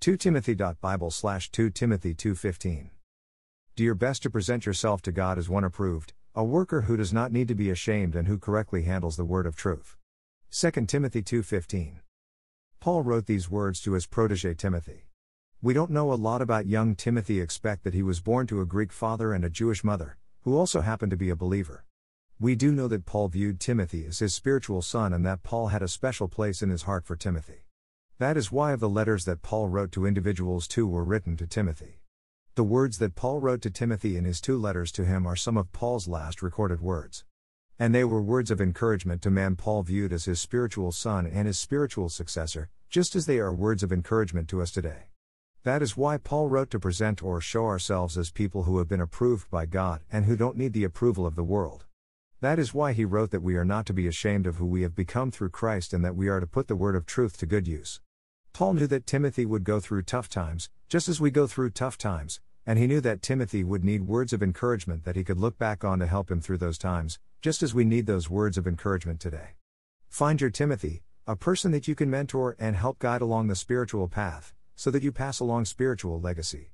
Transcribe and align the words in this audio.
2timothy.bible 0.00 1.10
slash 1.10 1.50
2 1.50 1.70
Timothy 1.70 2.14
2.15. 2.14 2.90
Do 3.74 3.82
your 3.82 3.96
best 3.96 4.22
to 4.22 4.30
present 4.30 4.64
yourself 4.64 5.02
to 5.02 5.12
God 5.12 5.38
as 5.38 5.48
one 5.48 5.64
approved, 5.64 6.12
a 6.36 6.44
worker 6.44 6.82
who 6.82 6.96
does 6.96 7.12
not 7.12 7.32
need 7.32 7.48
to 7.48 7.54
be 7.56 7.68
ashamed 7.68 8.14
and 8.14 8.28
who 8.28 8.38
correctly 8.38 8.82
handles 8.82 9.16
the 9.16 9.24
word 9.24 9.44
of 9.44 9.56
truth. 9.56 9.96
2 10.52 10.70
Timothy 10.86 11.20
2.15. 11.20 11.96
Paul 12.78 13.02
wrote 13.02 13.26
these 13.26 13.50
words 13.50 13.80
to 13.82 13.94
his 13.94 14.06
protege 14.06 14.54
Timothy. 14.54 15.08
We 15.60 15.74
don't 15.74 15.90
know 15.90 16.12
a 16.12 16.14
lot 16.14 16.42
about 16.42 16.66
young 16.66 16.94
Timothy 16.94 17.40
except 17.40 17.82
that 17.82 17.94
he 17.94 18.02
was 18.04 18.20
born 18.20 18.46
to 18.46 18.60
a 18.60 18.66
Greek 18.66 18.92
father 18.92 19.32
and 19.32 19.44
a 19.44 19.50
Jewish 19.50 19.82
mother, 19.82 20.16
who 20.42 20.56
also 20.56 20.80
happened 20.80 21.10
to 21.10 21.16
be 21.16 21.30
a 21.30 21.36
believer. 21.36 21.84
We 22.38 22.54
do 22.54 22.70
know 22.70 22.86
that 22.86 23.04
Paul 23.04 23.26
viewed 23.26 23.58
Timothy 23.58 24.06
as 24.06 24.20
his 24.20 24.32
spiritual 24.32 24.80
son 24.80 25.12
and 25.12 25.26
that 25.26 25.42
Paul 25.42 25.68
had 25.68 25.82
a 25.82 25.88
special 25.88 26.28
place 26.28 26.62
in 26.62 26.70
his 26.70 26.84
heart 26.84 27.04
for 27.04 27.16
Timothy. 27.16 27.64
That 28.20 28.36
is 28.36 28.50
why 28.50 28.72
of 28.72 28.80
the 28.80 28.88
letters 28.88 29.26
that 29.26 29.42
Paul 29.42 29.68
wrote 29.68 29.92
to 29.92 30.04
individuals 30.04 30.66
two 30.66 30.88
were 30.88 31.04
written 31.04 31.36
to 31.36 31.46
Timothy. 31.46 32.00
The 32.56 32.64
words 32.64 32.98
that 32.98 33.14
Paul 33.14 33.38
wrote 33.38 33.62
to 33.62 33.70
Timothy 33.70 34.16
in 34.16 34.24
his 34.24 34.40
two 34.40 34.58
letters 34.58 34.90
to 34.92 35.04
him 35.04 35.24
are 35.24 35.36
some 35.36 35.56
of 35.56 35.70
Paul's 35.70 36.08
last 36.08 36.42
recorded 36.42 36.80
words. 36.80 37.24
And 37.78 37.94
they 37.94 38.02
were 38.02 38.20
words 38.20 38.50
of 38.50 38.60
encouragement 38.60 39.22
to 39.22 39.30
man 39.30 39.54
Paul 39.54 39.84
viewed 39.84 40.12
as 40.12 40.24
his 40.24 40.40
spiritual 40.40 40.90
son 40.90 41.28
and 41.28 41.46
his 41.46 41.60
spiritual 41.60 42.08
successor, 42.08 42.70
just 42.90 43.14
as 43.14 43.26
they 43.26 43.38
are 43.38 43.54
words 43.54 43.84
of 43.84 43.92
encouragement 43.92 44.48
to 44.48 44.62
us 44.62 44.72
today. 44.72 45.10
That 45.62 45.80
is 45.80 45.96
why 45.96 46.16
Paul 46.16 46.48
wrote 46.48 46.72
to 46.72 46.80
present 46.80 47.22
or 47.22 47.40
show 47.40 47.66
ourselves 47.66 48.18
as 48.18 48.32
people 48.32 48.64
who 48.64 48.78
have 48.78 48.88
been 48.88 49.00
approved 49.00 49.48
by 49.48 49.64
God 49.64 50.00
and 50.10 50.24
who 50.24 50.34
don't 50.34 50.56
need 50.56 50.72
the 50.72 50.82
approval 50.82 51.24
of 51.24 51.36
the 51.36 51.44
world. 51.44 51.84
That 52.40 52.58
is 52.58 52.74
why 52.74 52.94
he 52.94 53.04
wrote 53.04 53.30
that 53.30 53.44
we 53.44 53.54
are 53.54 53.64
not 53.64 53.86
to 53.86 53.92
be 53.92 54.08
ashamed 54.08 54.48
of 54.48 54.56
who 54.56 54.66
we 54.66 54.82
have 54.82 54.96
become 54.96 55.30
through 55.30 55.50
Christ 55.50 55.92
and 55.92 56.04
that 56.04 56.16
we 56.16 56.26
are 56.26 56.40
to 56.40 56.48
put 56.48 56.66
the 56.66 56.74
word 56.74 56.96
of 56.96 57.06
truth 57.06 57.38
to 57.38 57.46
good 57.46 57.68
use. 57.68 58.00
Paul 58.52 58.74
knew 58.74 58.86
that 58.86 59.06
Timothy 59.06 59.46
would 59.46 59.64
go 59.64 59.80
through 59.80 60.02
tough 60.02 60.28
times, 60.28 60.68
just 60.88 61.08
as 61.08 61.20
we 61.20 61.30
go 61.30 61.46
through 61.46 61.70
tough 61.70 61.96
times, 61.98 62.40
and 62.66 62.78
he 62.78 62.86
knew 62.86 63.00
that 63.00 63.22
Timothy 63.22 63.64
would 63.64 63.84
need 63.84 64.02
words 64.02 64.32
of 64.32 64.42
encouragement 64.42 65.04
that 65.04 65.16
he 65.16 65.24
could 65.24 65.38
look 65.38 65.58
back 65.58 65.84
on 65.84 65.98
to 66.00 66.06
help 66.06 66.30
him 66.30 66.40
through 66.40 66.58
those 66.58 66.78
times, 66.78 67.18
just 67.40 67.62
as 67.62 67.74
we 67.74 67.84
need 67.84 68.06
those 68.06 68.28
words 68.28 68.58
of 68.58 68.66
encouragement 68.66 69.20
today. 69.20 69.50
Find 70.08 70.40
your 70.40 70.50
Timothy, 70.50 71.02
a 71.26 71.36
person 71.36 71.70
that 71.72 71.86
you 71.86 71.94
can 71.94 72.10
mentor 72.10 72.56
and 72.58 72.74
help 72.74 72.98
guide 72.98 73.20
along 73.22 73.46
the 73.48 73.56
spiritual 73.56 74.08
path, 74.08 74.54
so 74.76 74.90
that 74.90 75.02
you 75.02 75.12
pass 75.12 75.40
along 75.40 75.66
spiritual 75.66 76.20
legacy. 76.20 76.70